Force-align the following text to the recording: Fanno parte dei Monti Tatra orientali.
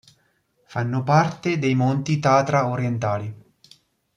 Fanno 0.65 1.03
parte 1.03 1.59
dei 1.59 1.75
Monti 1.75 2.17
Tatra 2.19 2.67
orientali. 2.67 3.31